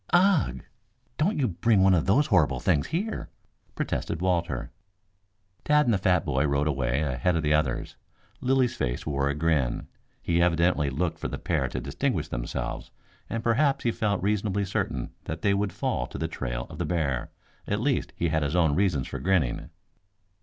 [0.13, 0.63] "Ugh!
[1.19, 3.29] Don't you bring one of those horrible things here,"
[3.75, 4.71] protested Walter.
[5.63, 7.97] Tad and the fat boy rode away ahead of the others.
[8.39, 9.87] Lilly's face wore a grin.
[10.19, 12.89] He evidently looked for the pair to distinguish themselves,
[13.29, 16.85] and perhaps he felt reasonably certain that they would fall to the trail of the
[16.85, 17.29] bear.
[17.67, 19.69] At least, he had his own reasons for grinning.